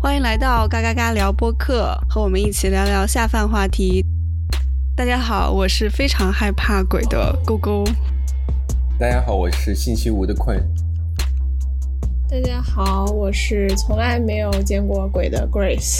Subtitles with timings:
[0.00, 4.04] 欢迎来到嘎嘎嘎聊播客，和我们一起聊聊下饭话题。
[4.94, 7.82] 大家好，我是非常害怕鬼的勾勾。
[8.96, 10.56] 大家好，我是星期五的困。
[12.30, 15.98] 大家好，我是从来没有见过鬼的 Grace。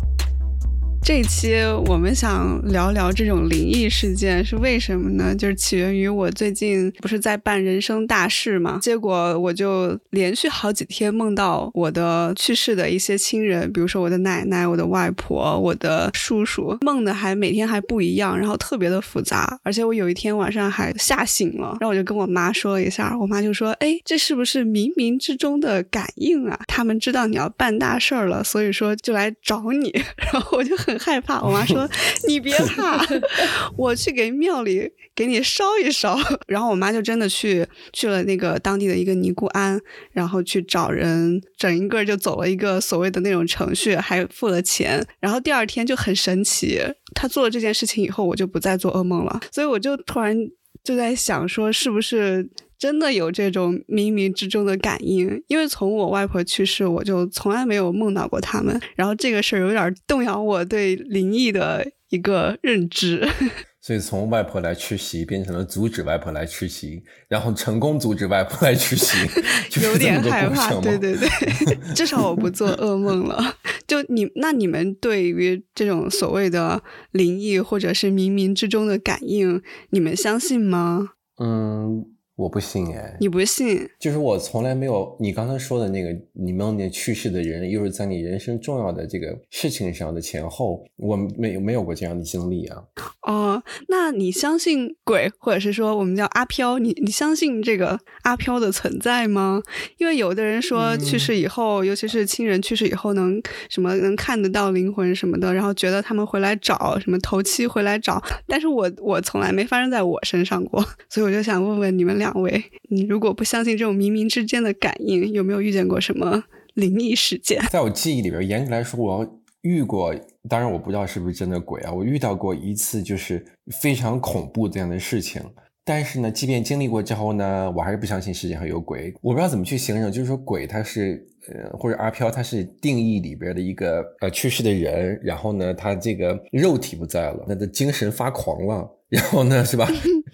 [1.01, 1.55] 这一期
[1.87, 5.35] 我们想聊聊这种灵异事件是为什么呢？
[5.35, 26.61] 就是起源于我最近不是在办人生大事嘛，结果我就连续好几天梦到我的去世的一些亲人，比如说我的奶奶、我的外婆、我的叔叔，梦的还每天还不一样，然后特别的复杂，而且我有一天晚上还吓醒了，然后我就跟我妈说了一下，我妈就说：“哎，这是不是冥冥之中的感应啊？
[26.67, 29.91] 他们知道你要办大事儿了，所以说就来找你。”
[30.31, 30.88] 然后我就很。
[30.97, 31.89] 害怕，我妈说
[32.29, 33.05] 你别怕，
[33.77, 36.19] 我去给庙里给你烧一烧。
[36.47, 39.81] 然后我妈就真的去去了那个当地的一个尼姑庵，
[40.13, 45.05] 然后去找人，整一个就走了一个所谓的那种程序，还付了钱。
[45.21, 46.81] 然后第二天就很神奇，
[47.15, 49.41] 她做了这件事情以后，我就不再做噩梦了。
[49.51, 50.37] 所以我就突然
[50.85, 52.49] 就在想，说是不是？
[52.79, 58.81] 真的有这种冥冥之中的感应，因为从我外婆去世，我就从来没有梦到过他们。
[58.95, 63.29] 然后这个事儿有点动摇我对灵异的一个认知。
[63.81, 69.17] 所以从外婆来吃席变成了阻止外婆来吃席，然后成功阻止外婆来吃席，
[69.83, 70.79] 有点害怕。
[70.81, 73.57] 对 对对，至少我不做噩梦了。
[73.87, 76.83] 就你那你们对于这种所谓的
[77.13, 81.11] 灵异或者是冥冥之中的感应，你们相信吗？
[81.41, 82.05] 嗯。
[82.39, 83.85] 我不信哎，你不信？
[83.99, 92.85] 就是我从来没有你刚才说的那个，你梦见去世的人，又是在你人生重要的这个事情上的前后，我没有没有过这样的经历啊。
[93.23, 96.79] 哦，那你相信鬼，或者是说我们叫阿飘？
[96.79, 99.61] 你你相信这个阿飘的存在吗？
[99.97, 112.28] 因为有的人说去世以后，尤其是亲人去世以后，能什么能看得到灵魂什么的，然后觉得他们回来找什么头七回来找，但是我我从来没发生在我身上过，所以我就想问问你们俩。
[112.29, 116.45] 两位，你如果不相信这种冥冥之间的感应，有没有遇见过什么
[116.75, 117.61] 灵异事件？
[117.71, 120.15] 在我记忆里边，严格来说，我遇过，
[120.49, 121.93] 当然我不知道是不是真的鬼啊。
[121.93, 123.45] 我遇到过一次，就是
[123.81, 125.43] 非常恐怖这样的事情。
[125.85, 129.13] 但是呢，即便经历过之后呢，我还是不相信世界上有鬼。
[129.23, 138.87] 我不知道怎么去形容，就是说鬼它是呃，或者阿飘它是定义里边的一个呃去世的人，然后呢，他这个肉体不在了，他的精神发狂了。
[139.09, 139.91] 然后呢，是吧？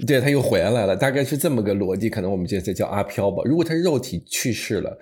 [0.07, 2.11] 对，他又回来了，大概是这么个逻辑。
[2.11, 3.43] 可能我们这这叫阿飘吧。
[3.45, 4.99] 如果他肉体去世了，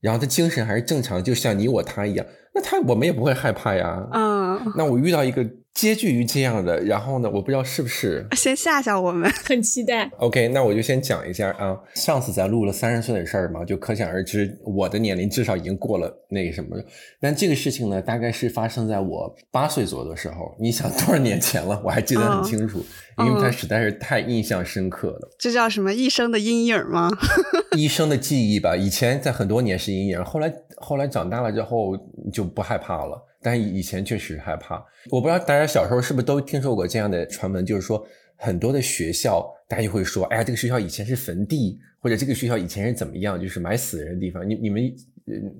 [0.00, 4.08] 然后他精神还是正常，就像你我他一样，那他我们也不会害怕呀。
[4.12, 4.72] 嗯。
[4.76, 5.46] 那我遇到一个。
[5.74, 10.08] 接近于这样的，然后呢，我不知道是不是先吓吓我们， 很期待。
[10.18, 16.76] OK，那我就先讲一下啊，上次咱录了三十岁的事儿嘛，就可想而知，我的年龄至少已经过了那个什么。
[17.20, 20.54] 但这个事情呢，大概是发生在我八岁左右的时候。
[20.60, 21.80] 你想多少年前了？
[21.84, 22.84] 我还记得很清楚，
[23.18, 25.30] 因为它实在是太印象深刻了。
[25.38, 27.10] 这叫什么一生的阴影吗？
[27.76, 28.76] 一生的记忆吧。
[28.76, 31.96] 以前在很多年是阴影，后来后来长大了之后
[32.32, 33.20] 就不害怕了。
[33.42, 34.76] 但以前确实害怕，
[35.10, 44.48] 我不知道大家小时候是不是都听说过这样的传闻，就是说很多的学校，大家就会说，哎呀，这个学校以前是坟地，或者这个学校以前是怎么样，就是埋死人的地方。
[44.48, 44.82] 你你们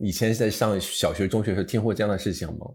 [0.00, 2.66] 以前在上小学、中学时候听过这样的事情吗？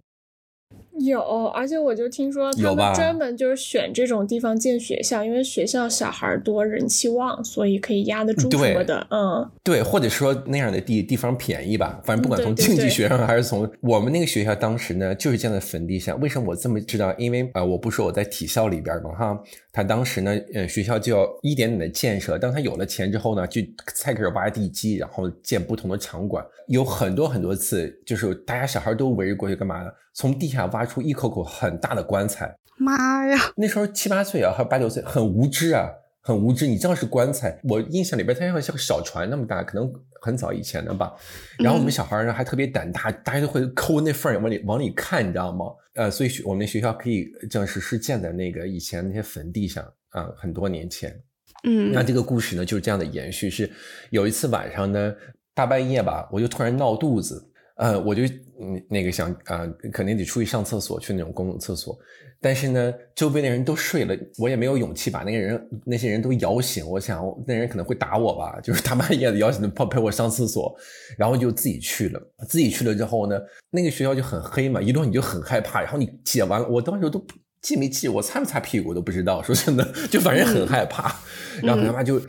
[1.00, 9.06] 有，而且我就听说他们专门就是选这种地方建学校，因为学校小孩多，人气旺，所以可以压得住什么的。
[9.09, 16.19] 嗯，对，或者说那样的地地方便宜吧，反正不管从经济学上还是从我们那个学校当时呢，就是建在坟地上。
[16.19, 17.14] 为什么我这么知道？
[17.18, 19.40] 因为啊，我不说我在体校里边嘛，哈。
[19.72, 22.35] 他当时呢，呃，学校就要一点点的建设。
[22.40, 23.62] 当他有了钱之后呢，就
[24.03, 26.44] 开始挖地基，然后建不同的场馆。
[26.68, 29.91] 有很多很多次，就是大家小孩都围着过去干嘛呢？
[30.17, 32.57] 从地下挖出一口口很大的棺材。
[32.79, 33.38] 妈呀！
[33.55, 35.88] 那时候七八岁啊，还有八九岁，很无知啊，
[36.22, 36.66] 很无知。
[36.66, 37.59] 你知道是棺材？
[37.66, 41.13] 我印象里边，它像像个小船那么大，可能很早以前的吧。
[41.59, 45.67] 然后我们小孩呢还特别胆大，大家都会抠那缝往里往里看，你知道吗？
[45.93, 51.16] 呃，所以我们学校可以正式是建在那个以前那些坟地上啊，很多年前。
[51.64, 53.52] 嗯，那这个故事呢就是这样的延续。
[53.52, 53.72] 是
[54.09, 55.14] 有一次晚上呢，
[55.53, 57.47] 大半夜吧，我就突然闹肚子，
[57.78, 58.24] 呃，我就
[58.59, 61.97] 嗯那个想啊，肯定得出去上厕所，去那种公共厕所。
[62.40, 66.88] 但是呢，周边的人都睡了，我也没有勇气把那个人那些人都摇醒。
[66.88, 70.76] 我想那人可能会打我吧，就是大半夜的摇醒他陪陪我上厕所，
[71.18, 72.22] 然后就自己去了。
[72.47, 73.40] 自己去了之后呢，
[73.72, 75.82] 那个学校就很黑嘛，一路你就很害怕。
[75.82, 77.26] 然后你解完了，我当时都
[77.62, 79.41] 记没记，我擦没擦屁股都不知道。
[79.41, 81.16] 说真的， 就反正很害怕。
[81.64, 82.22] 然后他妈就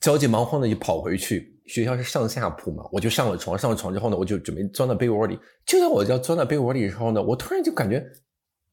[0.00, 1.55] 着急忙慌的就跑回去。
[1.66, 5.38] 学校是上下铺嘛，我就上了床，上了床之后呢，我就准备钻到被窝里。
[5.64, 8.04] 就在我要钻到被窝里的时候呢，我突然就感觉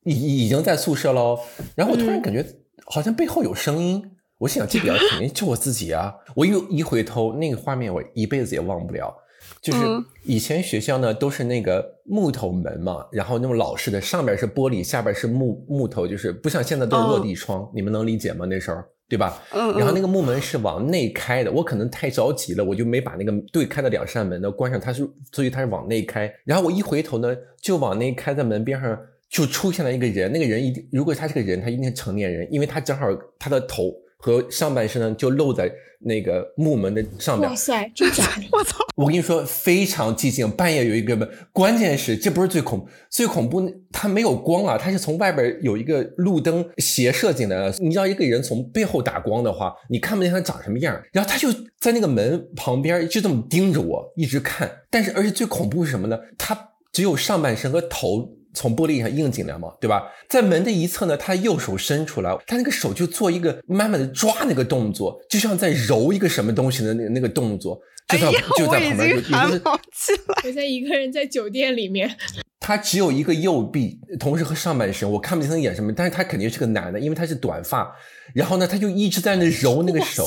[0.04, 1.40] 已已经在宿舍喽。
[1.76, 2.46] 然后我突然感觉
[2.86, 4.04] 好像背后有声音，
[4.38, 6.14] 我心想这表肯定 就我自己啊！
[6.36, 9.16] 我又一回头，那个画面我一辈子也忘不了。
[9.62, 9.80] 就是
[10.24, 18.46] 以前学校呢都是那个木头门嘛，然后那种老式的，上边是玻璃，下边是木木头，就是不像现在都是落地窗，你们能理解吗？
[18.46, 18.78] 那时候。
[19.10, 19.44] 对吧？
[19.52, 26.34] 嗯，然后那个木门是往内开的，我可能太着急了，我就没把那个对开的两扇门呢关上，它是所以它是往内开。
[26.46, 33.08] 然后我一回头呢，就往内开在门边上就出现了一个人，那个人一定如果他是个人，他一定是成年人，因为他正好
[33.38, 33.94] 他的头。
[34.24, 37.50] 和上半身呢，就露在那个木门的上面。
[37.50, 38.44] 哇塞，真假的！
[38.54, 38.78] 我操！
[38.96, 41.30] 我跟你说，非常寂静，半夜有一个门。
[41.52, 47.76] 关键是这不是最恐，最恐怖，它没有光啊，它是从外边有一个路灯斜射进来的。
[47.80, 50.98] 你知道，一个人从背后打光的话，你看不见他长什么样。
[51.12, 54.72] 然后他就在那个门旁边，就这么盯着我，一直看。
[54.90, 56.18] 但是，而且最恐怖是什么呢？
[56.38, 58.38] 他只有上半身和头。
[58.54, 60.04] 从玻璃上映进来嘛，对吧？
[60.30, 72.16] 在门的一侧呢，他右手伸出来，他那个手就做一个慢慢的抓那个动作，就像在揉一个什么东西的那个那个动作，就在就在旁边，也就是我在一个人在酒店里面。
[72.60, 77.94] 他只有一个右臂，同时和上半身，我看不清他演什么，但是他肯定是个男的，因为他是短发。
[78.34, 80.26] 然后呢，他就一直在那揉那个手，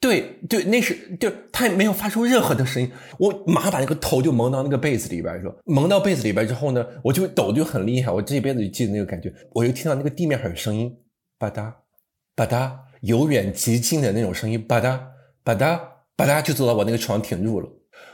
[0.00, 2.90] 对对，那是就他也没有发出任何的声音。
[3.18, 9.32] 我马上把那个头就蒙到那个被子里边，说蒙到被子里边之后呢，我就抖就很厉害，我这一辈子就记得那个感觉。
[9.52, 10.96] 我就听到那个地面上有声音，
[11.38, 11.72] 吧嗒
[12.36, 15.00] 吧嗒，由远及近的那种声音，吧嗒
[15.42, 15.80] 吧嗒
[16.16, 17.68] 吧嗒，就走到我那个床停住了。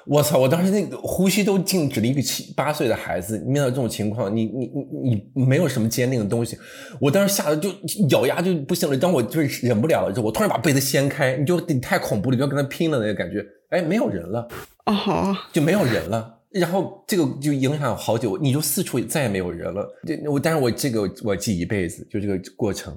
[0.07, 0.39] 我操！
[0.39, 2.07] 我当时那个呼吸都静止了。
[2.07, 4.67] 一个七八岁的孩子面对这种情况，你你
[5.03, 6.59] 你你没有什么坚定的东西。
[7.01, 7.71] 我当时吓得就
[8.11, 8.97] 咬牙就不行了。
[8.99, 13.43] 当我就是忍不了了之后，我突然把被子掀开，你就你太恐怖了，你要跟他拼了那个感觉。
[13.71, 14.47] 哎，没有人了，
[14.85, 16.41] 哦，就没有人了。
[16.51, 19.89] 然后这个就影响好久，你就四处再也没有人了。
[20.07, 22.95] 这我，但是我这个我记一辈子，就这个过程。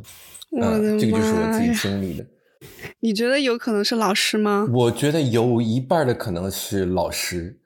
[0.61, 2.25] 嗯，这个就是我自己经历的。
[3.01, 4.67] 你觉得有可能是老师吗？
[4.73, 7.59] 我觉得有一半的可能是老师，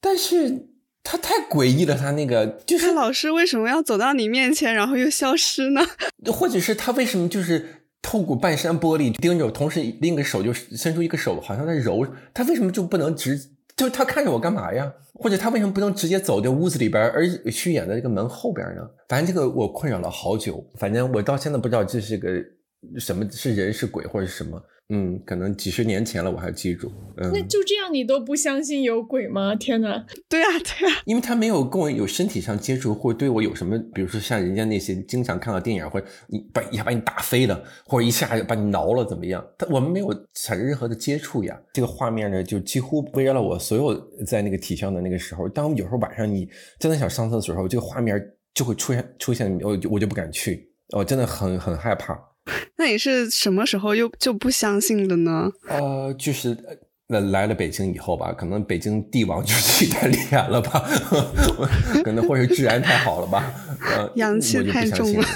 [0.00, 0.68] 但是
[1.02, 1.94] 他太诡异了。
[1.94, 5.82] 他那个就是老师为什么要走到你面前，然后又消失呢？
[6.32, 12.06] 或者是他为什么就是透过半扇玻璃盯着我，同时另一个手就伸出一个手，好像在揉。
[12.32, 13.50] 他为什么就不能直？
[13.76, 14.92] 就他看着我干嘛呀？
[15.14, 18.82] 或者他为什么不能直接走进屋子里边，而虚掩在这个门后边呢？
[19.08, 20.64] 反正这个我困扰了好久。
[20.76, 22.28] 反正我到现在不知道这是个。
[22.98, 24.62] 什么是人是鬼或者是什么？
[24.90, 26.92] 嗯，可能几十年前了，我还记住。
[27.16, 29.54] 嗯，那就这样，你都不相信有鬼吗？
[29.54, 30.04] 天哪！
[30.28, 39.42] 对啊，对啊， 因为他没有跟我有身体上接触，或对我有什么，比如说像人家那些经常看到电影，或者你把一下把你打飞了，或者一下把你挠了，怎么样？
[39.56, 41.58] 他我们没有产生任何的接触呀。
[41.72, 45.48] 这个画面呢，就几乎围绕了我所有在那个体校的那个时候。
[45.48, 46.46] 当有时候晚上你
[46.78, 48.22] 真的想上厕所的时候，这个画面
[48.52, 52.33] 就会出现出现，我我就不敢去，我真的很很害怕。
[52.76, 55.50] 那你是什么时候又就不相信了呢？
[55.68, 56.56] 呃，就是
[57.08, 60.80] 来来了北京以后吧，可能北京帝王就是太厉害了吧，
[62.04, 63.52] 可能或者治安太好了吧，
[63.96, 65.26] 呃， 阳气太重了。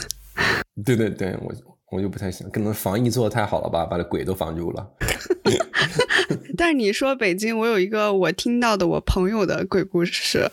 [0.84, 1.52] 对对对，我
[1.90, 4.86] 我就不太行，可能防疫做的太好了吧，把这鬼都防住了。
[6.58, 10.46] 但是你说北京，我有一个我听到的我朋友的鬼故事，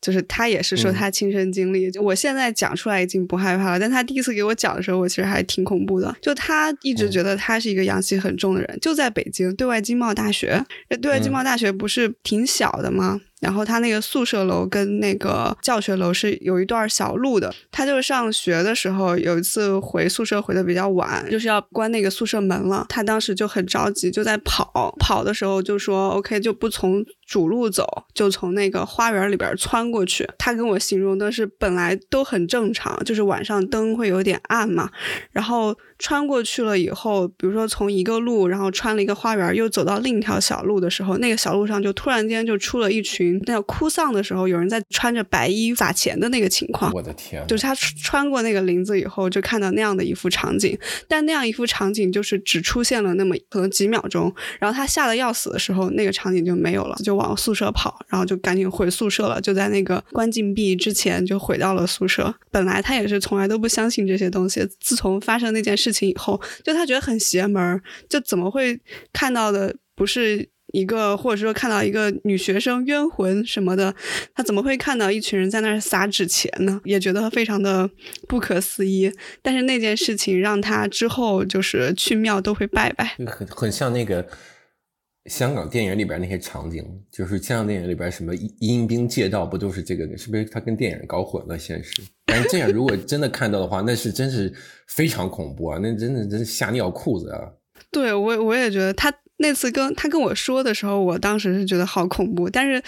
[0.00, 1.90] 就是他也是说他亲身经历。
[1.90, 6.16] 就我现在讲出来已经不害怕了，但他第一次给我讲的时候，我其实还挺恐怖的。
[6.22, 10.64] 就他一直觉得他是一个阳气很重的人，就在北京对外经贸大学。
[11.02, 13.20] 对外经贸大学不是挺小的吗？
[13.40, 17.52] 然后他那个宿舍楼跟那个教学楼是有一段小路的。
[17.70, 22.86] 他就是上学的时候有一次回宿舍回的比较晚，就是要关那个宿舍门了。
[22.88, 24.94] 他当时就很着急，就在跑。
[24.98, 27.04] 跑的时候就说 OK，就不从。
[27.30, 30.28] 主路走，就从那个花园里边穿过去。
[30.36, 34.90] 他跟我形容的是，本来都很正常，就是晚上灯会有点暗嘛。
[35.30, 46.92] 然后穿过去了以后，比如说从一个路，然后穿了一个花园，又走到另一条小路的时候，那个小路上就突然间就出了一群那哭丧的时候，有人在穿着白衣撒钱的那个情况。
[46.92, 47.46] 我的天！
[47.46, 50.76] 就是他穿过那个林子以后，就看到那样的一幅场景。
[51.06, 57.19] 但那样一幅场景就是只出现了那么可能几秒钟，然后他吓得要死的时候，那个场景就没有了，就。
[57.20, 59.40] 往宿舍跑，然后就赶紧回宿舍了。
[59.40, 62.34] 就在那个关禁闭之前，就回到了宿舍。
[62.50, 67.80] 本来他也是从来都不相信这些东西，自从发生那件事情以后，就他觉得很邪门。
[68.08, 68.80] 就怎么会
[69.12, 73.94] 看到的不是一个，或者说看到一个女学生冤魂什么的？
[74.34, 76.80] 他怎么会看到一群人在那儿撒纸钱呢？
[76.84, 77.88] 也觉得非常的
[78.26, 79.12] 不可思议。
[79.42, 84.26] 但是那件事情让他之后就是去庙都会拜拜，很很像那个。
[85.26, 90.16] 香港电影里边那些场景，就是香港电影里边什么阴兵借道，不都是这个？
[90.16, 92.02] 是不是他跟电影搞混了现实？
[92.24, 94.52] 但是这样如果真的看到的话，那是真是
[94.86, 95.78] 非常恐怖啊！
[95.82, 97.40] 那真的真是吓尿裤子啊！
[97.90, 102.48] 对我我也觉得他那次跟他跟我说的时候，我当时是觉得好恐怖。
[102.48, 102.82] 但是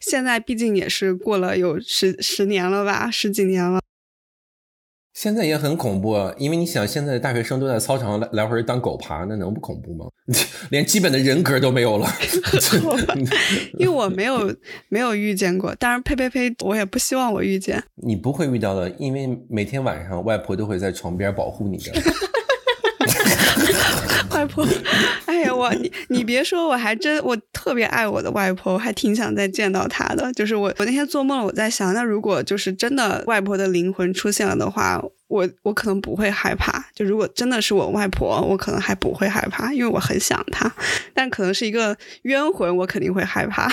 [0.00, 3.80] 现在毕竟也是过了有十十年了吧，十几年了。
[5.16, 10.04] 现在也很恐怖，因为你想，现在的大学生都在操场上来来回当狗爬，那能不恐怖吗？
[10.68, 12.06] 连基本的人格都没有了。
[13.78, 14.54] 因为我没有
[14.90, 17.82] 没有遇见过，当然呸呸呸，我也不希望我遇见。
[17.94, 21.92] 你不会遇到的，因为每天晚上外婆都会在床边保护你的。
[24.36, 24.66] 外婆，
[25.26, 30.32] 哎呀，我你你别说，我还真我特别爱我的外婆，我还挺想再见到她的。
[30.34, 35.02] 就是我我那天做梦，我在想，那如果就是真的外婆的灵魂出现了的话。
[35.28, 40.72] 我我可能不会害怕，就如果真的是我外婆，我可能还不会害怕，因为我很想她。
[41.12, 43.68] 但可能是一个冤魂，我肯定会害怕。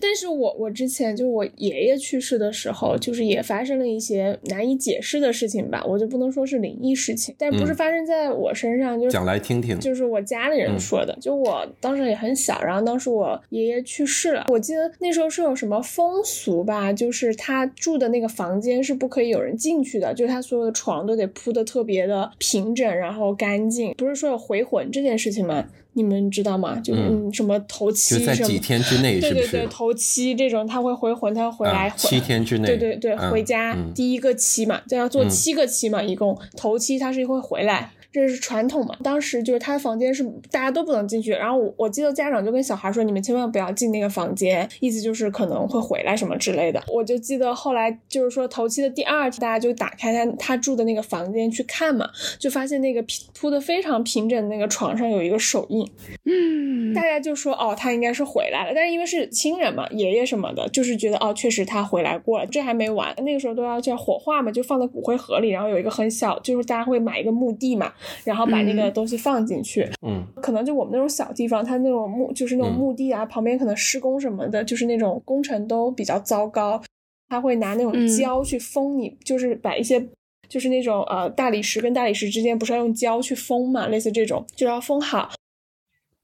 [0.00, 9.78] 但是我我之前就我爷爷去世的时候，就是也发生了一些难以解释的事情吧，我就不能说是灵异事情，但不是发生在我身上，就讲来听听。
[9.78, 23.94] 就是我家里人说的，就我当时也很小，然后当时我爷爷去世了，我记得那时候是有什么风俗吧，就是他住的那个房间是不可以有人进去的，就是他所有的床都得铺的特别的平整，然后干净。
[23.96, 25.64] 不是说有回魂这件事情吗？
[25.94, 26.80] 你们知道吗？
[26.80, 28.26] 就嗯，什么头七什么？
[28.26, 36.38] 在几天之内，对对对，头七这种他会回魂，他回来七天之内，对对对，回家第一个七嘛，就要做七个七嘛，一共。
[36.54, 37.90] 头七他是会回来。
[38.12, 38.94] 这是传统嘛？
[39.02, 52.06] 当时就是他的房间是大家都不能进去，然后我我记得家长就跟小孩说：“你们千万不要进那个房间，意思就是可能会回来什么之类的。”我就记得后来就是说头七的第二天，大家就打开他他住的那个房间去看嘛，
[52.38, 53.02] 就发现那个
[53.34, 55.90] 铺的非常平整的那个床上有一个手印，
[56.26, 62.46] 嗯，大家就说：“哦，他应该是回来了。”但是因为是亲人嘛，爷爷什么的，就是觉得哦，确实他回来过了。
[62.46, 67.90] 这还没完，那个时候都要叫火化嘛，就放在骨灰盒里，然后有一个很小，就是大家会买一个墓地嘛。
[68.24, 76.82] 然后把那个东西放进去，嗯，可能就我们那种小地方，它那种墓就是那种墓地啊，旁边可能施工什么的，就是那种工程都比较糟糕，
[77.28, 80.04] 他会拿那种胶去封你，就是把一些
[80.48, 85.30] 就是那种呃大理石跟大理石之间不是要用胶去封嘛，类似这种就要封好，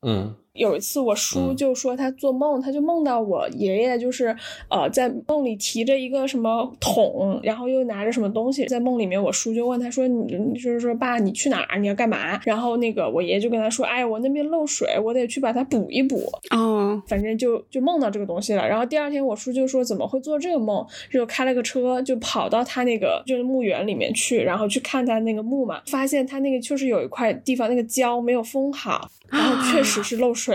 [0.07, 0.35] 嗯。
[0.59, 4.37] 有一次，我叔就说他做梦，他就梦到我爷爷，就是
[4.69, 8.67] 呃，在梦里提着一个什么桶，然后又拿着什么东西。
[8.67, 11.79] 在梦里面，我叔就问他说：“你就是说爸，你去哪儿？
[11.79, 18.67] 你要干嘛？”然后那个我爷爷就跟他说：“哎，我那边漏水，我得去把它补一补。”哦，反正就就梦到这个东西了。
[18.67, 29.09] 然后第二天，我叔就说：“怎么会做这个梦？”就开了个车，就跑到他那个就是墓园里面去，然后去看他那个墓嘛，发现他那个确实有一块地方那个胶没有封好。
[29.31, 30.48] 然后确实是漏水，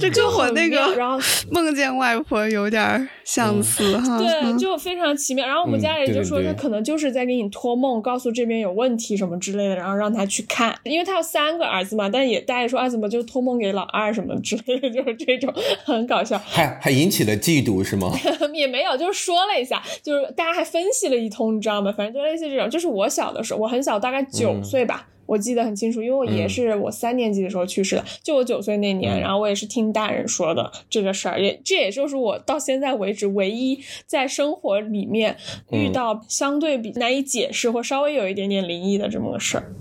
[0.00, 1.18] 这 跟我那个然后
[1.50, 4.18] 梦见外婆有点相似哈。
[4.18, 5.46] 对，就非常奇妙。
[5.46, 10.74] 然后我们家里就说他可能就是在给你托梦，告诉这边有问题什么之类的，然后让他去看。
[10.84, 15.52] 因为他有三个儿子嘛，但也大家说啊，怎么就托梦给老二什么之类的， 就是这种
[15.84, 16.38] 很搞笑。
[16.38, 18.10] 还还引起了嫉妒是吗？
[18.54, 21.92] 也没有，就是说了一下，就是大家还分析了一通，你知道吗？
[21.94, 22.70] 反正就类似这种。
[22.70, 25.06] 就是我小的时候，我很小，大概九岁吧。
[25.26, 35.36] 我记得很清楚，因为我爷是我三年级的时候去世的，就我九岁那年，然后我也是听大人说的这个事儿，也这也就是我到现在为止唯一在生活里面
[35.70, 39.74] 遇到相对比难以解释或稍微有一点点灵异的这么个事儿。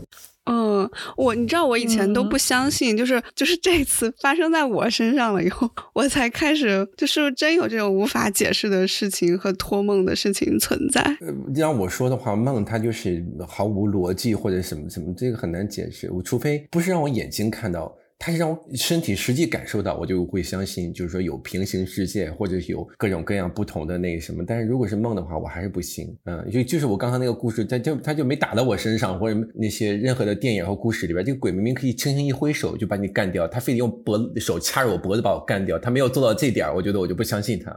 [0.46, 11.02] 嗯，我你知道我以前都不相信，就是就是这次发生在我身上了以后， 我才开始就是真有这种无法解释的事情和托梦的事情存在。
[11.22, 16.12] 呃让我说的话，梦它就是毫无逻辑或者什么什么，这个很难解释。
[16.12, 17.96] 我除非不是让我眼睛看到。
[18.18, 24.44] 它是让我身体实际感受到，我就会相信，就是说有平行世界，或者有各种各样不同的那个什么。
[24.48, 26.16] 但是如果是梦的话，我还是不信。
[26.24, 37.72] 嗯，就就是我刚刚那个故事，他就他就没打到我身上，或者那些任何的电影和故事里边，这个鬼明明可以轻轻一挥手就把你干掉，他非得用脖手掐着我脖子把我干掉，他没有做到这点，我觉得我就不相信他。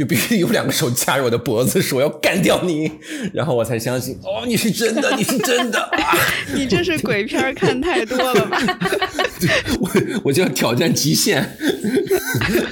[0.00, 2.90] 就必须有两个手掐着我的脖子，说要干掉你，
[3.34, 4.18] 然后我才相信。
[4.22, 5.90] 哦，你是真的，你是真的。
[6.56, 8.58] 你这是鬼片看太多了吧？
[9.78, 9.90] 我
[10.24, 11.54] 我就要挑战极限。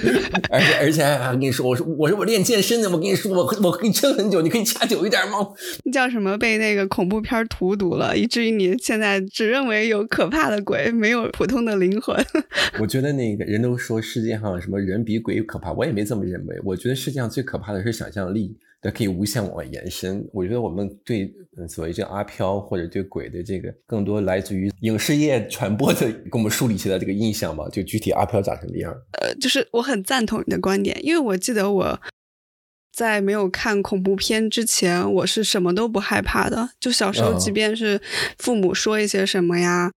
[0.51, 5.39] 而且而且还跟你说，我说我说我练健身的，我跟你说，我我可以撑很久，你可以掐久一点吗？
[5.85, 6.37] 你叫什么？
[6.39, 12.17] 被那个恐怖片荼毒了，以至于你现在只认为有可怕的鬼，没有普通的灵魂。
[12.81, 16.57] 我觉得那个人都说世界上什么人比鬼可怕，我也没这么认为。
[16.65, 18.57] 我觉得世界上最可怕的是想象力。
[18.89, 20.27] 的那可以无限往外延伸。
[20.33, 21.31] 我觉得我们对
[21.69, 27.69] 所谓这个阿飘或者对鬼的这个，更多来自于影视业传播的，给我们树立起来这个印象嘛。
[27.69, 28.91] 就具体阿飘长什么样？
[29.21, 32.01] 呃，就是我很赞同你的观点，因为我记得我
[32.93, 36.71] 在没有看恐怖片之前，我是什么都不害怕的。
[36.81, 38.01] 就小时候，即便是
[38.39, 39.93] 父母说一些什么呀。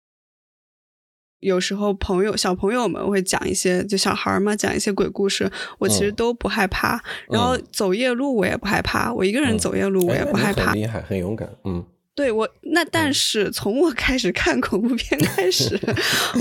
[1.40, 7.02] 有时候朋友小朋友们会讲一些，就小孩嘛，讲一些鬼故事，我其实都不害怕。
[7.28, 10.73] 然后走夜路我也不害怕，我一个人走夜路我也不害怕。
[10.73, 11.49] 很厉害，很勇敢。
[11.64, 11.82] 嗯，
[12.14, 15.80] 对我那但是从我开始看恐怖片 开始，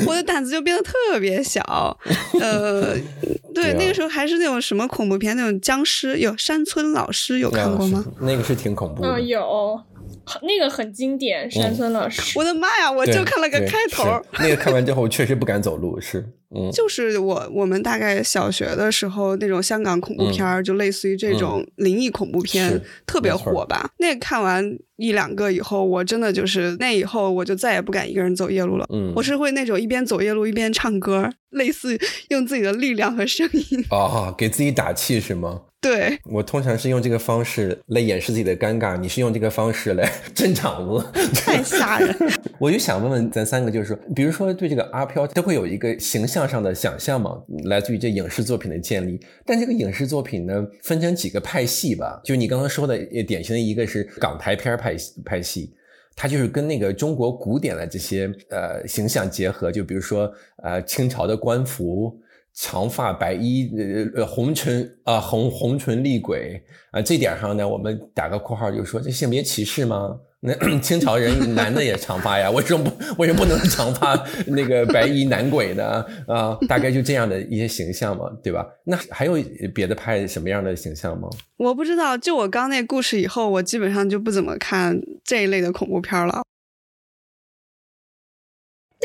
[0.06, 1.98] 我的胆子就变得特别小。
[2.42, 2.96] 呃，
[3.56, 8.04] 对，那个时候还是那种什么恐怖片，那种僵尸，有山村老师有看过吗？
[8.20, 9.22] 那个是挺恐怖的。
[9.22, 9.82] 有。
[10.42, 12.38] 那个很经典，山村老师。
[12.38, 12.92] 我的妈呀！
[12.92, 14.04] 我就看了个开头。
[14.40, 16.00] 那个看完之后，确实不敢走路。
[16.00, 16.20] 是，
[16.56, 23.90] 嗯，就是我我们大概小学的时候，那种香港恐怖片就类似于这种灵异恐怖片，特别火吧？
[24.00, 28.86] 那看完一两个以后，我真的就是那以后我就再也不敢一个人走夜路了。
[28.94, 31.98] 嗯，我是会那种一边走夜路一边唱歌，类似
[32.30, 35.62] 用自己的力量和声音啊，给自己打气是吗？
[35.82, 42.14] 对我通常是用这个方式来掩饰自己的尴尬，你是用这个方式来 镇场子，太吓人。
[42.60, 47.42] 我就想问问咱三个，就是说，比如说对这个阿飘，都会有一个形象上的想象吗？
[47.64, 49.18] 来自于这影视作品的建立。
[49.46, 52.20] 但这个影视作品呢，分成几个派系吧。
[52.26, 55.74] 就你刚刚说的，典型的一个是港台片派派系，
[56.14, 59.72] 它就是跟那个中国古典的这些呃形象结合。
[59.72, 60.30] 就比如说
[60.62, 62.20] 呃清朝的官服。
[62.54, 63.72] 长发白衣，
[64.16, 70.18] 呃，红唇啊，红红唇厉鬼啊，这点上呢，我们打个括号，就说这性别歧视吗？
[70.42, 74.16] 那 清朝人男的也长发呀，为什么不为什么不能长发
[74.48, 76.06] 那个白衣男鬼呢？
[76.28, 78.66] 啊，大概就这样的一些形象嘛，对吧？
[78.86, 79.38] 那还有
[79.74, 81.28] 别的派什么样的形象吗？
[81.58, 86.42] 我不知道，就我刚那故事以后，我基本上就不怎么看这一类的恐怖片了。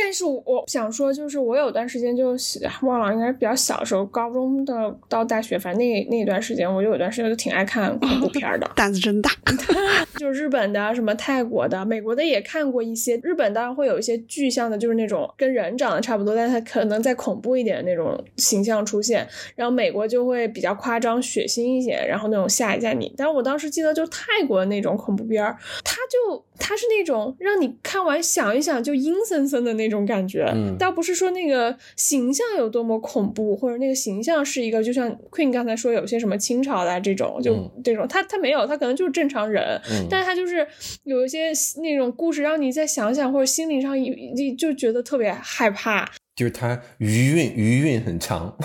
[0.04, 2.36] 但是我想说，就是我有段时间就
[2.82, 8.70] 忘了，应该是比较小的时候，高中的到大学，反正那那一段时间，我就有段时间就挺爱看恐怖片的。
[8.76, 9.30] 胆子真大，
[10.20, 13.18] 就日本的、什么泰国的、美国的也看过一些。
[13.22, 19.26] 日本当然会有一些具象的，就是那种跟人长得差不多，但它可能再恐怖一点的那种形象出现。
[19.56, 23.10] 然后美国就会比较夸张、血腥一些，然后那种吓一吓你。
[23.16, 29.84] 但是我当时记得，就泰国的那种恐怖片儿，它就它是那种让你看完想一想就阴森森的那。
[29.84, 30.46] 那种感觉，
[30.78, 39.80] 倒不是说那个形象有多么恐怖，或者那个形象是一个，就像 Queen 刚才说，有些什么清朝的这种，就这种，他他没有，他可能就是正常人，
[40.10, 40.66] 但是他就是
[41.04, 46.10] 有一些那种故事，让你再想想，或者心灵上一就觉得特别害怕。
[46.36, 48.56] 就是它余韵余韵很长，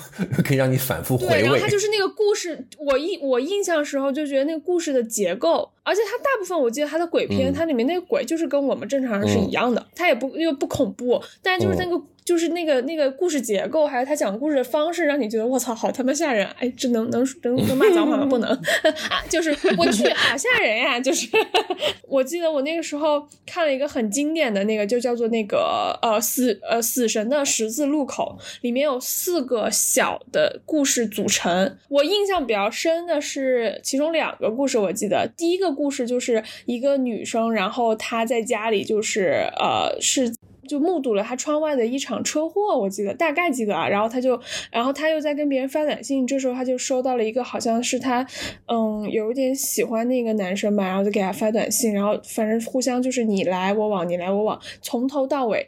[0.44, 1.32] 可以让你反复回味。
[1.34, 12.02] 对，然后它就是那个故事，我印我印象时候就觉得那个故事的结构，而且它大部分我记得它的鬼片，它里面那个鬼就是跟我们正常人是一样的，它也不又不恐怖，但就是那个。
[12.30, 16.46] 就是那个那个故事结构，还有他讲故事的方式，让你觉得我操，好他妈吓人！
[16.60, 18.24] 哎，这能能能能骂脏话吗？
[18.30, 18.48] 不能
[19.10, 19.26] 啊！
[19.28, 21.00] 就是我去，好吓人呀！
[21.00, 21.28] 就是
[22.08, 31.78] 我记得我那个时候看了一个很经典的那个，就叫做那个呃死呃死神的十字路口，里面有四个小的故事组成。
[31.88, 40.32] 我印象比较深的是其中两个故事，我记得第一个故事就是一个女生，然后她在家里就是呃是。
[40.70, 44.40] 就目睹了他窗外的一场车祸，我记得大概记得啊，然后他就，
[44.72, 48.26] 然后他又在跟别人发短信，这时候他就收到了一个好像是他，
[48.68, 55.68] 嗯，有一点喜欢那个男生吧，然后就给他发短信，然后反正互相就是你来我往，你来我往，从头到尾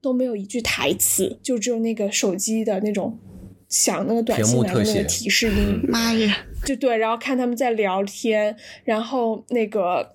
[0.00, 3.18] 都没有一句台词，就只有那个手机的那种
[3.68, 10.14] 响那个短信来的那个提示音， 妈呀，就对，然后看他们在聊天，然后那个。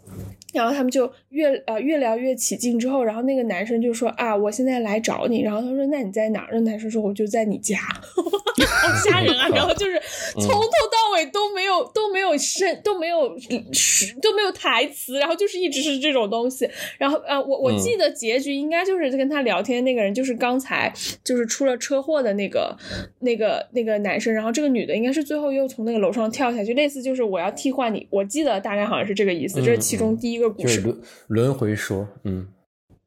[0.53, 5.41] 然后他们就越呃越聊越起劲，之后，然后那个男生就说啊，我现在来找你。
[5.41, 6.49] 然后他说，那你在哪儿？
[6.51, 7.77] 那男生说，我就在你家。
[8.61, 9.47] 好吓人啊！
[9.49, 9.99] 然后就是
[10.33, 13.29] 从头到尾都没有都没有声都没有
[14.21, 16.69] 都没有台词，然后就是一直是这种东西。
[16.97, 20.91] 然后呃，我我记得结局应该就是跟他聊天那个人就是刚才
[21.23, 22.75] 就是出了车祸的那个
[23.19, 24.33] 那个那个男生。
[24.33, 28.05] 然后这个女的应该是最后又从那个楼上跳下去，类似就是我要替换你。
[28.09, 29.61] 我记得大概好像是这个意思。
[29.61, 30.41] 这是其中第一。
[30.57, 30.81] 就是
[31.31, 32.47] 轮轮回说，嗯，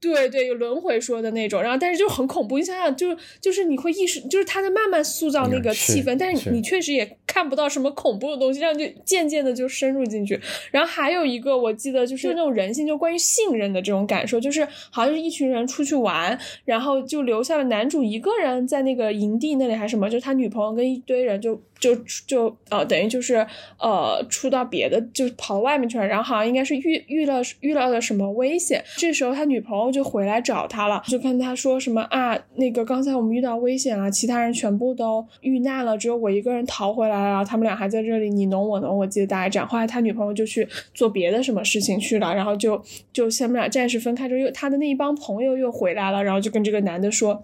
[0.01, 2.59] 对对，有轮回说的那种，然后但是就很恐怖。
[2.59, 10.41] 你想想，就就是你会意识，就是他在慢慢塑造那个气氛，但是你确实也看不到什么恐怖的东西，这样就渐渐的就深入进去。
[10.71, 21.61] 然后还有一个我记得就是那种人性，就关于信任的这种感受，就是好像是一群人出去玩，然后就留下了男主一个人在那个营地那里还是什么，就是他女朋友跟一堆人就。
[21.79, 21.95] 就
[22.27, 23.47] 就呃，等于就是
[23.79, 26.07] 呃，出到别的，就跑到外面去了。
[26.07, 37.45] 然后好像应该是遇遇到遇到了什么危险，这时候他女朋友就回来找他了，就跟他说什么啊，那个刚才我们遇到危险了，其他人全部都遇难了，只有我一个人逃回来了。
[37.45, 39.69] 他们俩还在这里你侬我侬，我记得大概这样。
[39.69, 42.81] 后来他女朋友就去做别的什么事情去了，然后就
[43.13, 47.43] 就他们俩暂时分开之后，又他的那一帮朋友又回来了，然后就跟这个男的说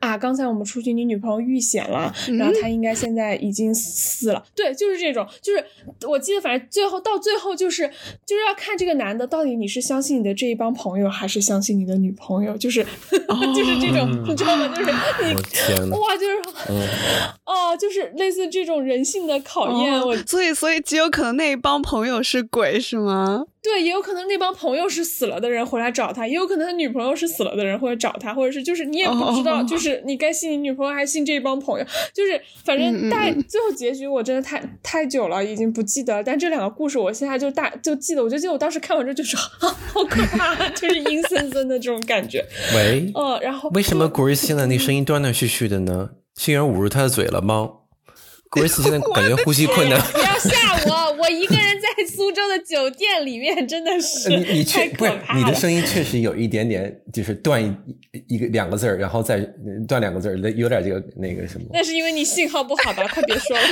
[0.00, 3.36] 啊，刚才我们出去，你女朋友遇险了，然后她应该现在。
[3.46, 5.64] 已经死了，对，就是这种，就是
[6.08, 7.86] 我记得，反正最后到最后就是
[8.26, 12.82] 就是要看这个男的到底你是相信你的这一帮朋友，还是相信你的女朋友，就是
[13.54, 14.66] 就是这种，你知道吗？
[14.74, 16.38] 就是你哇，就是
[17.44, 20.00] 哦，就是类似这种人性的考验。
[20.00, 23.44] 我所以所以极有可能那一帮朋友是鬼，是吗？
[23.68, 36.22] 对，也有可能那帮朋友是死了的人回来找他，也有可能他女朋友是死了的人回来找他，或者是就是你也不知道，就是你该信你女朋友还是信这一帮朋友，就是反正大最后结局我真的太太久了，已经不记得了。
[36.22, 42.44] 但这两个故事我现在就大就记得，我就记得我当时看完之后就是 好可怕， 就是阴森森的这种感觉。
[42.76, 46.10] 喂，嗯，然后为什么 Grace 现在那声音断断续续的呢？
[46.38, 47.68] 是有人捂住他的嘴了吗
[48.50, 50.00] ？Grace 现在感觉呼吸困难。
[50.12, 50.50] 不要吓
[50.86, 57.74] 我，我一个人在苏州的酒店里面，真的是你你确不是你的声音确实有一点点，就是断一
[58.28, 59.38] 一个两个字儿，然后再
[59.86, 61.66] 断两个字儿，有点这个那个什么。
[61.72, 63.06] 那是因为你信号不好吧？
[63.08, 63.64] 快别说了，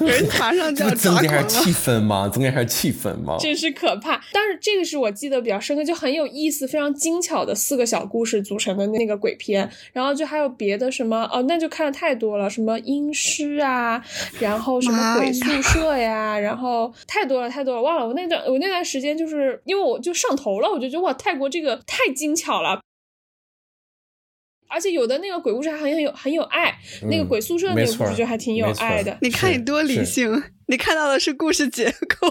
[0.06, 2.28] 人马上就要增加下气氛吗？
[2.28, 3.36] 增加下气氛吗？
[3.40, 4.20] 真是可怕。
[4.32, 9.68] 但是这个是我记得比较深刻，就很有意思，非常精巧的四个小故事组成的那个鬼片。
[9.92, 14.02] 然后就还有别的什么哦，那就看的太多了，什么阴尸啊。
[14.38, 18.06] 然后什么鬼宿舍呀，然后太多了太多了，忘了。
[18.06, 22.80] 我那段我那段时间就是因为我就上头了，我就觉得哇，泰国这个太精巧了，
[24.68, 26.78] 而且有的那个鬼故事还很有很有爱，
[27.10, 29.16] 那个鬼宿舍那个故事就还挺有爱的。
[29.22, 32.28] 你看你多理性，你看到的是故事结构，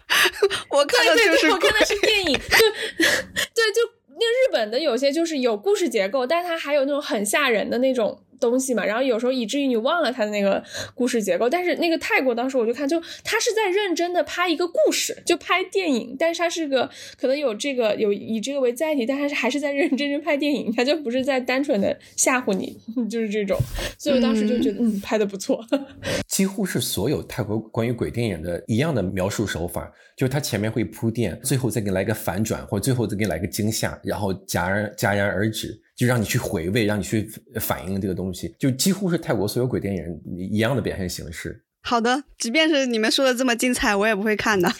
[0.70, 8.24] 我看的就是我看的是电影，就对就那日本的有些就是有故事结构，但是它还有那种很吓人的那种。
[8.38, 10.62] 东西嘛，然后有时候以至于你忘了他的那个
[10.94, 11.50] 故事结构。
[11.50, 16.14] 但是那个泰国当时我就看，就他是在认真的拍一个故事，就拍电影。
[16.16, 16.88] 但是他是个
[17.20, 22.76] 可能有这个有以这个为载体，但他是还是在认认真真拍电影，他就不是在单纯的吓唬你，
[23.08, 23.58] 就是这种。
[23.96, 25.64] 所以我当时就觉得，嗯，拍的不错。
[26.28, 35.80] 几乎是所有泰国关于鬼电影的一样的描述手法，就是他前面会铺垫，最后再给你来个反转，或者最后再给你来个惊吓，然后戛然戛然而止。
[35.98, 37.28] 就让你去回味，让你去
[37.60, 40.04] 反映这个东西，就几乎是泰国所有鬼电影
[40.52, 41.64] 一样的表现形式。
[41.82, 44.68] 好的，即便是你们说的这么精彩，我也不会看的。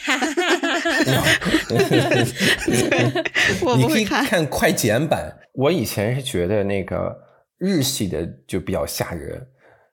[3.62, 4.24] 我不会看。
[4.24, 5.36] 看快剪版。
[5.54, 7.12] 我以前是觉得那个
[7.58, 9.44] 日系的就比较吓人。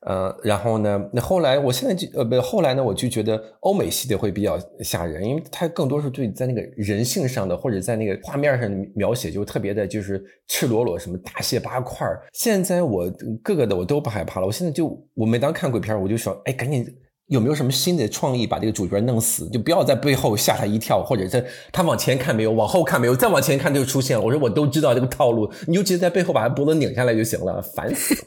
[0.05, 1.09] 呃，然后呢？
[1.11, 13.11] 那后来，我现在就呃不，后来呢，我就觉得欧美系的会比较吓人，因为它更多是对在那个人性上的，或者在那个画面上的描写，就特别的，就是赤裸裸，什么大卸八块现在我
[13.43, 16.85] 各个的我都不害怕了，我现在就我每当看鬼片，我就说，哎，赶紧。
[17.27, 19.49] 有没有什么新的创意把这个主角弄死？
[19.49, 24.23] 就不要在背后吓他一跳，或者是他往前看没有，往后看没有，再往前看就出现了。
[24.23, 28.21] 我说我都知道这个套路，你就直接在背后把他脖子拧下来就行了，烦死了。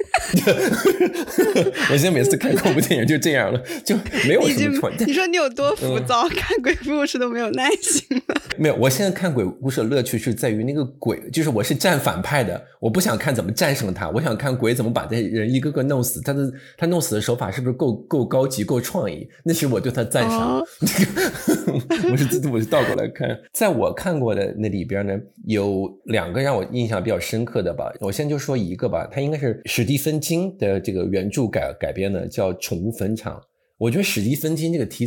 [1.90, 3.94] 我现在每次看恐怖电影就这样了，就
[4.26, 4.96] 没有什么创意。
[5.04, 8.34] 你说你有多浮躁，看鬼故事都没有耐心了。
[8.58, 16.20] 没有，我现在看鬼故事的乐趣是在于那个鬼，就是我是站反派的，我不想看怎么战胜他，我想看鬼怎么把这人一个个弄死。
[16.20, 19.28] 他的他弄死的手法是不是够够高级、够创意？
[19.44, 20.60] 那是我对他赞赏。
[22.10, 25.14] 我是我是倒过来看，在我看过的那里边呢，
[25.46, 27.92] 有两个让我印象比较深刻的吧。
[28.00, 33.36] 我先就说一个吧，它应该是史蒂芬金的这个原著改改编的，叫《宠物坟场》。
[33.76, 35.06] 我觉得史蒂芬金这个题。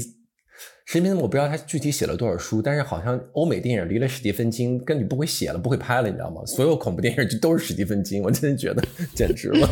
[0.86, 6.41] 史蒂芬我不知道他具体写了多少书，但是好像欧美电影离了史蒂芬金，根本不会写了，不会拍了，你知道吗？
[6.46, 8.84] 所有恐怖电影就都是史蒂芬金，我真的觉得
[9.15, 9.70] 简直了。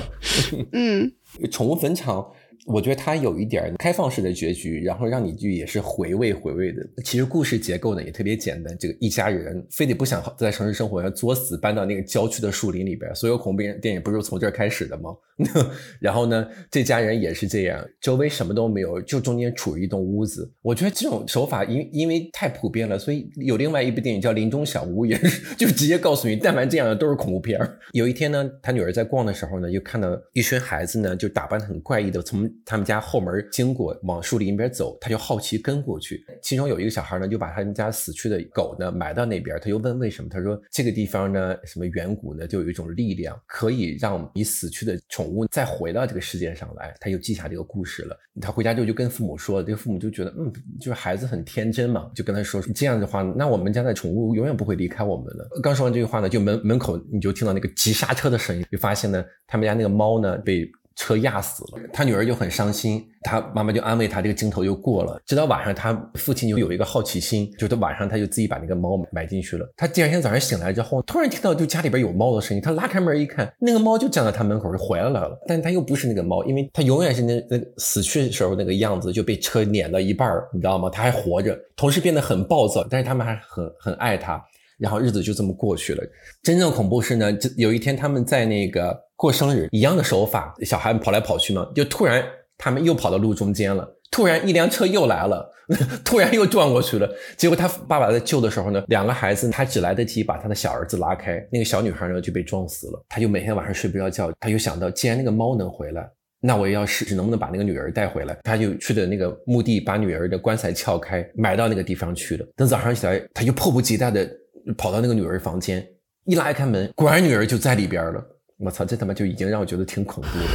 [0.72, 1.12] 嗯，
[1.52, 2.26] 宠物坟场，
[2.72, 6.88] 我觉得它有一点开放式的结局，然后让你就也是回味回味的。
[7.04, 13.14] 其实故事结构呢也特别简单，这个一家人非得不想在城市生活，要作死搬到那个郊区的树林里边。
[13.16, 15.10] 所有恐怖电影不是从这儿开始的吗？
[16.00, 20.52] 然后呢，这家人也是这样，周围什么都没有，就中间处于一栋屋子。
[20.62, 27.60] 我觉得这种手法因因为太普遍了，所以有另外一部电影叫《林中小屋》，也是 就直接告诉你，但凡这样的都是恐怖片
[27.94, 36.24] 有一天呢，他女儿在逛的时候呢，就看到一群孩子呢，就打扮很怪异的从他们家后门经过，往树林边走，他就好奇跟过去。
[36.41, 40.30] 其中有一个小孩呢，就把他们家死去的狗呢埋到那边，他又问为什么？
[40.30, 46.93] 他说这个地方呢，什么远古呢，就有一种力量，可以让你死去的宠物再回到这个世界上来。
[47.00, 48.17] 他就记下这个故事了。
[48.41, 55.48] 他回家之后就跟父母说了，这个父母就觉得，嗯，就是孩子很天真嘛，就跟他说这样的话，那我们家的宠物永远不会离开我们了。
[55.62, 60.69] 刚说完这句话呢，就门门口你就听到那个急刹车的声音，就发现呢，他们家那个猫呢被。
[61.00, 65.18] 车压死了，他女儿就很伤心，他妈妈就安慰他，这个镜头就过了。
[65.26, 69.66] 直到晚上，他父亲就有一个好奇心，就是晚上他就自己把那个猫埋进去了。
[69.78, 80.90] 他第二天早上醒来之后，突然听到就家里边有猫的声音，他拉开门一看，那个猫就站在他门口就回来了，但是他又不是那个猫，因为他永远是那那死去时候那个样子，就被车碾了一半你知道吗？
[80.90, 84.44] 他还活着，同时变得很暴躁，但是他们还很很爱他。
[84.80, 86.04] 然后日子就这么过去了。
[86.42, 92.24] 真正恐怖是呢，就有一天他们在那个过生日，一样的手法，小孩跑来跑去嘛，就突然
[92.58, 95.52] 他们又跑到路中间了，突然一辆车又来了，
[96.04, 97.10] 突然又撞过去了。
[97.38, 103.06] 结果他爸爸在救的时候呢，两个孩子他只来得及把他的小儿子拉开，那个小女孩呢就被撞死了。
[103.10, 106.10] 他就每天晚上睡不着觉，他就想到，既然那个猫能回来，
[106.42, 108.38] 那我要试试能不能把那个女儿带回来。
[108.44, 112.46] 他就去的那个墓地，把女儿的棺材撬开，埋到那个地方去了。
[112.56, 114.30] 等早上起来，他就迫不及待的。
[114.78, 115.86] 跑到那个女儿房间，
[116.26, 118.24] 一拉开门，果然女儿就在里边了。
[118.58, 120.48] 我操，这他妈就已经让我觉得挺恐怖的。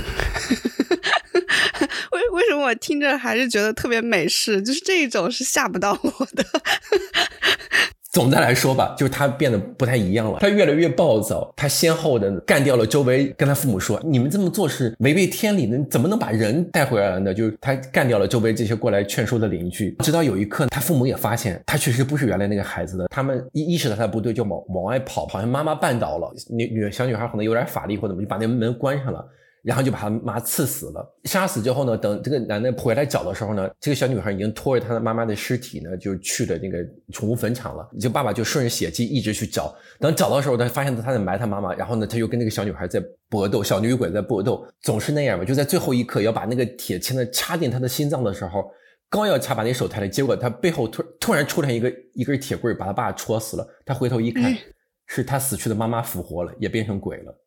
[2.13, 4.61] 为为什么我听着还是觉得特别美式？
[4.63, 6.45] 就是这一种是吓不到我的。
[8.15, 10.39] 总的来说吧，就是他变得不太一样了。
[10.39, 19.91] 他越来越暴躁，他先后的干掉了周围，跟他父母说：“你们这么做是违背天理的，怎么能把人带回来呢？”就是他干掉了周围这些过来劝说的邻居。
[19.99, 29.27] 直到有一刻，他父母也发现他确实不是原来那个孩子的，他们意意识到他不对，就往往外跑，好像妈妈绊倒了，女女小女孩可能有点法力或怎么，就把那门关上了。
[29.65, 31.17] 然后就把他妈刺死了。
[31.25, 36.79] 杀死之后呢，等这个男的回来找的时候呢，这个小女孩已经拖着她的妈妈的尸体呢，就去了那个
[37.13, 37.89] 宠物坟场了。
[37.99, 45.45] 就爸爸就顺着血迹一直去找，等找到的时候，他发现他在埋他妈妈，然后呢，他又跟那个小女孩在搏斗，小女鬼在搏斗，总是那样吧。
[45.45, 48.71] 就在最后一刻要把那个铁签呢插进他的心脏的时候，
[49.09, 53.67] 刚要插把那手抬了，结果他背后突突然出来一个一根铁棍，把他爸戳死了。
[53.87, 54.55] 他回头一看，
[55.07, 57.41] 是他死去的妈妈复活了，也变成鬼了。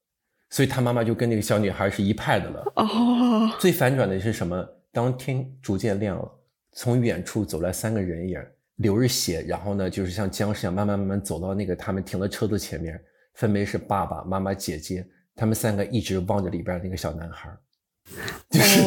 [0.50, 2.74] 所以他妈妈就跟那个小女孩是一派的了。
[2.76, 4.66] 哦，最反转的是什么？
[4.92, 6.32] 当天逐渐亮了，
[6.72, 8.40] 从远处走来三个人影，
[8.78, 13.00] 流着血，然后呢，就是像僵尸一样慢慢慢慢走到那个他们停的车子前面，
[13.34, 15.06] 分别是爸爸妈妈、姐姐，
[15.36, 17.50] 他们三个一直望着里边那个小男孩。
[18.50, 18.82] 就是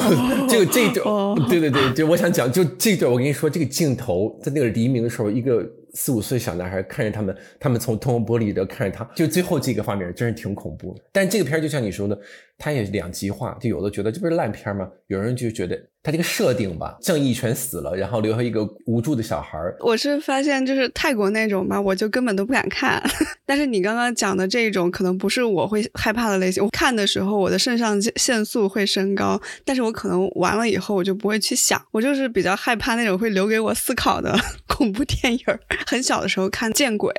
[0.48, 5.70] 就这种，对对对，就我想讲，就这段，我跟你说，这个镜头在那个黎明的时候，一个。
[5.94, 11.02] 四五岁小男孩看着他们，他们从通风玻璃里头看着他，就最后这个画面真是挺恐怖的。
[11.12, 12.18] 但这个片儿就像你说的，
[12.62, 14.88] 它也两极化，就有的觉得这不是烂片吗？
[15.08, 15.76] 有人就觉得。
[16.04, 19.56] 它这个设定吧，正义全死了，然后留下一个无助的小孩。
[19.78, 23.00] 我是发现，就是泰国那种吧，我就根本都不敢看。
[23.46, 26.60] 但是你刚刚讲的这种，可能不是我会害怕的类型。
[26.60, 31.80] 我看的时候，我的肾上腺素会升高，但是我可能完了以后，我就不会去想。
[31.92, 35.38] 我就是比较害怕那种会留给我思考的 恐怖电影。
[35.86, 37.12] 很小的时候看《见鬼》，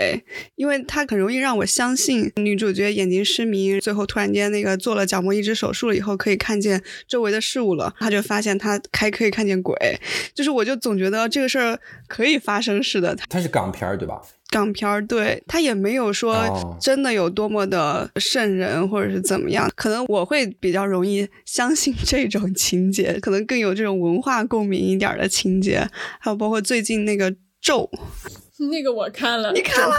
[0.56, 7.93] 因为它很容易让我相信女主角眼睛失明，最后突然间那个做了角膜移植手术了以后，可以看见周围的事物了。
[7.99, 8.79] 他就发现他。
[8.95, 9.75] 还可以看见鬼，
[10.33, 13.13] 就是我就总觉得这个事儿可以发生似的。
[13.27, 14.21] 它是港片儿对吧？
[14.49, 19.69] 港片儿，对，它也没有说真的有多么的瘆人或者是怎么样。
[19.75, 25.85] 可能我会比较容易相信这种情节，可能更有这种文化共鸣一点的情节。
[26.19, 27.89] 还有包括最近那个咒。
[28.69, 29.95] 那个我看了，你看了，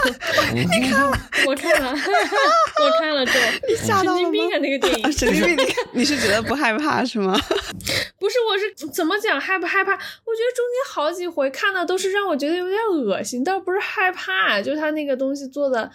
[0.53, 1.11] 你看了，
[1.45, 3.33] 我看了，我看了，就
[3.67, 4.57] 你吓到神经病啊！
[4.59, 5.57] 那个电影，神经病！
[5.57, 7.37] 你看，你是觉得不害怕是吗？
[8.17, 9.91] 不是，我是怎么讲害不害怕？
[9.91, 15.89] 我觉得中间好几回看的都是让我觉得有点恶心，倒不是害怕，就他那个东西做的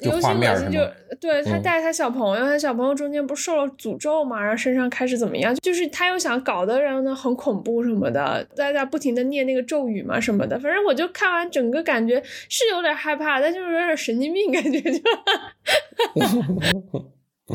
[0.00, 0.70] 尤其恶心。
[0.70, 0.80] 就
[1.20, 5.54] 对他带他小朋友，他小朋友中间不是受了诅咒嘛，然后身上开始怎么样？
[5.56, 10.58] 就是他又想搞得人呢很恐怖什么的，大家不停的念那个咒语嘛什么的。
[10.58, 12.00] 反正我就看完整个感。
[12.06, 15.00] 觉是有点害怕，但就是有点神经病感觉就。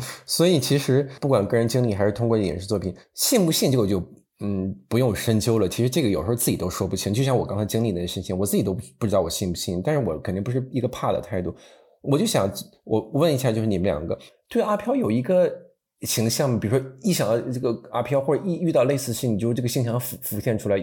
[0.24, 4.00] 所以其实不管个人经历还是通过影视作品，信不信这个就
[4.40, 5.68] 嗯不用深究了。
[5.68, 7.12] 其实这个有时候自己都说不清。
[7.12, 9.82] 就像我刚才经历的事情，我自己都不知道我信不信。
[9.84, 11.54] 但是我肯定不是一个怕的态度。
[12.00, 12.50] 我就想
[12.84, 14.18] 我问一下，就是你们两个
[14.48, 15.65] 对阿飘有一个。
[16.02, 20.76] 形象，比如说一想到这个阿飘，或者一遇到类似事，你就这个形象浮浮现出来，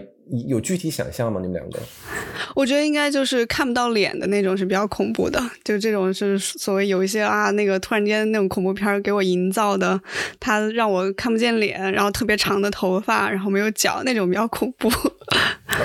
[0.48, 1.40] 有具体想象吗？
[1.40, 1.78] 你们两个？
[2.56, 10.00] 我觉得应该就是看不到脸的那种是比较恐怖的，就这种是所谓有一些啊，那个突然间那种恐怖片给我营造的，
[10.40, 14.90] 他让我看不见脸，然后特别长的头发，然后没有脚那种比较恐怖。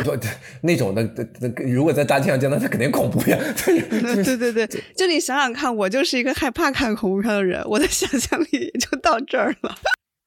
[0.04, 0.17] 不，
[0.62, 1.04] 那种的，
[1.39, 3.38] 那如果在大街上见到，他肯定恐怖呀。
[3.65, 9.75] 对对对，就你想想看，我就是一个害怕看恐怖片的人，我的想象力就到这儿了。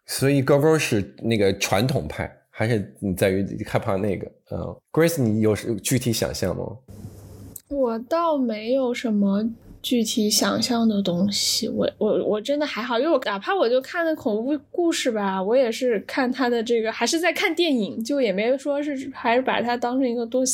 [0.07, 4.27] 所以高高是那个传统派，还是你在于害怕那个？
[4.51, 6.64] 嗯，Grace，你有具体想象吗？
[7.68, 9.48] 我倒没有什么。
[9.82, 20.44] 具体想象的东西，我我我真的还好，因为我哪怕我就看那恐怖故事吧，我也是看他的这个，还是在看电影，就也没说是还是把它当成一个多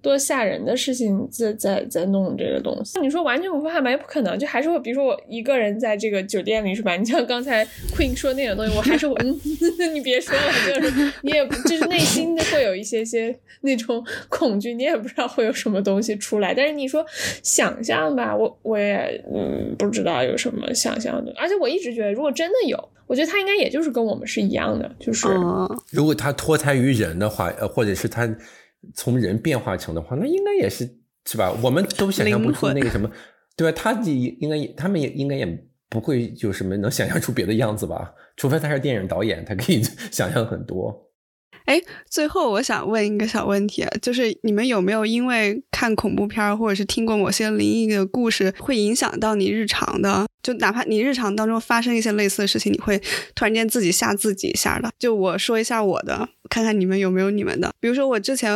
[0.00, 2.98] 多吓人的事情在在在弄这个东西。
[3.00, 3.90] 你说完全不怕吗？
[3.90, 6.96] 也不可能，就还是会，比如说我一个人在这个酒店里是吧？
[6.96, 7.62] 你像刚才
[7.94, 9.38] Queen 说那种东西，我还是嗯，
[9.92, 16.54] 你别说了，就是你也就是内心会有一些些那种恐惧，你也不知道会有什么东西出来。
[16.54, 17.04] 但是你说
[17.42, 18.58] 想象吧，我。
[18.62, 25.28] 我也嗯不知道有什么想象的，而且我一直觉得，如果真的有，我觉得他应该也就是跟我们是一样的，就是
[25.90, 28.28] 如果他脱胎于人的话，呃，或者是他
[28.94, 30.88] 从人变化成的话，那应该也是
[31.26, 31.52] 是吧？
[31.62, 33.10] 我们都想象不出那个什么，
[33.56, 33.76] 对吧？
[33.76, 35.46] 他应应该也，他们也应该也
[35.88, 38.12] 不会有什么能想象出别的样子吧？
[38.36, 41.11] 除非他是电影导演，他可以 想象很多。
[41.64, 50.26] 哎，最后我想问一个小问题，就是你们有没有因为看恐怖片或者是听过某些灵异的故事，会影响到你日常的？
[50.42, 53.00] 就哪怕你日常当中发生一些类似的事情，你会
[53.36, 54.90] 突然间自己吓自己一下的？
[54.98, 57.70] 就我说一下我的，看看你们有没有你们的。
[57.78, 58.52] 比如说我之前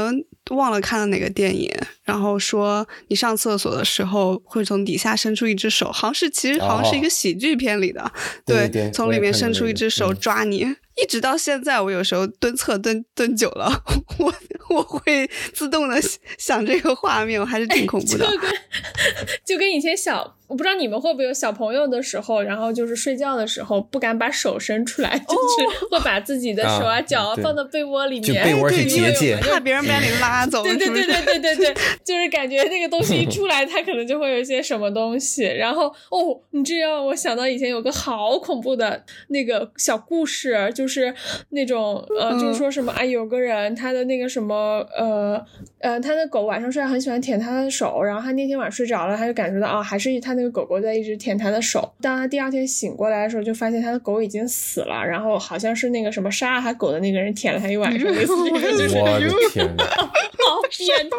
[0.51, 1.71] 忘了看了哪个电影，
[2.03, 8.11] 然后说你上厕所的时候会从底下伸出一只手，好像是其实好像是一个喜剧片里的，
[8.45, 10.66] 对，从里面伸出一只手抓你。
[11.01, 13.83] 一直到现在，我有时候蹲厕蹲蹲久了，
[14.19, 14.35] 我
[14.71, 16.01] 我会自动的
[16.39, 18.27] 想这个画面，我还是挺恐怖的。
[18.27, 18.51] 就跟
[19.45, 30.63] 就跟以前小，我不知道你们会不会有小朋友的时候，然后就是睡觉的时候不敢把手伸出来，就是会把自己的手啊脚啊放到被窝里面，被窝是结界，怕别人把你拉走。
[30.63, 35.45] 对对对对对对对，就是感觉那个东西一出来，它可能就会有一些什么东西。
[35.45, 40.87] 然后哦，你这样我想到以前有个好恐怖的那个小故事，就。
[40.89, 41.13] 是
[41.49, 45.45] 那种呃，就是说什么啊，有个人他的那个什么呃
[45.81, 51.92] 呃，他的狗晚上睡觉很喜欢舔他的手，然后他那天晚上睡着了，他就感觉到啊，还是他那个狗狗在一直舔他的手。
[52.01, 61.16] 当他第二天醒过来的时候，就发现他的狗已经死了，然后好像是那个什么杀了他狗的那个人舔了他一晚上，类似这个，就是我的天， 好变态！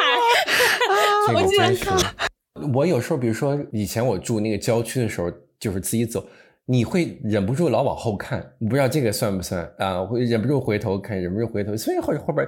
[1.35, 6.25] 我记得我有时候，比如说以前我住那个郊区的时候，就是自己走。
[6.69, 10.03] 你会忍不住老往后看，你不知道这个算不算啊？
[10.03, 11.77] 会忍不住回头看，忍不住回头。
[11.77, 12.45] 所以后后边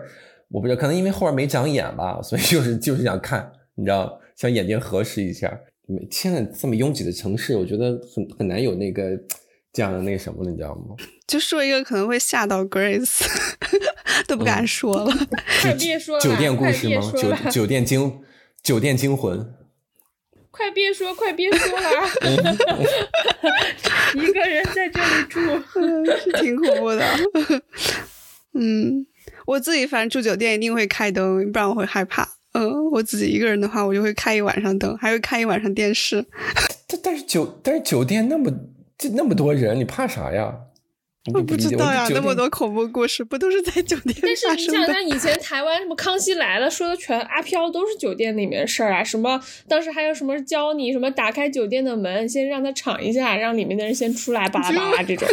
[0.49, 5.58] 我不知道，可能因为后边没长眼吧，所以就是就是想看，你知道，想眼睛核实一下。
[6.12, 9.12] 现在这么拥挤的城市，我觉得很很难有那个
[9.71, 10.95] 这样的那个什么了，你知道吗？
[11.28, 13.25] 就说一个可能会吓到 Grace，
[14.28, 15.12] 都不敢说了。
[15.62, 17.12] 快别说了，酒店故事吗？
[17.15, 18.21] 酒酒店惊
[18.63, 19.54] 酒店惊魂。
[20.52, 22.10] 快别说，快别说了！
[24.15, 25.39] 一个人在这里住，
[26.17, 27.06] 是挺恐怖的。
[28.54, 29.06] 嗯，
[29.45, 32.38] 我自己反正住酒店一定会开灯，不然我会害怕。
[32.60, 36.26] 嗯，我自己一个人的话，我就会开一晚上灯，还会开一晚上电视。
[36.88, 38.52] 但但是酒但是酒店那么
[38.98, 40.54] 这那么多人，你怕啥呀？
[41.34, 55.28] 我不知道呀，那么多恐怖故事不都是在酒店但是你想想，以前台湾什么《康熙来了》说的全阿飘都是酒店里面的事儿啊，什么当时还有什么教你什么打开酒店的门，先让他敞一下，让里面的人先出来，巴拉巴拉这种。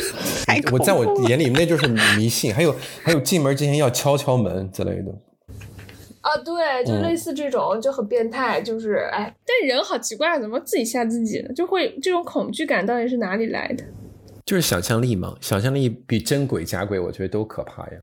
[0.73, 1.87] 我在我眼里那就是
[2.19, 5.15] 迷信，还有还有进门之前要敲敲门之类的。
[6.27, 8.61] 啊，对，就类似这种，就很变态。
[8.61, 11.55] 就是哎，但人好奇怪，怎么自己吓自己呢？
[11.55, 13.85] 就会这种恐惧感，到底是哪里来的？
[14.45, 18.01] 就是想象力嘛，想象力比真鬼、假鬼我觉得都可怕呀。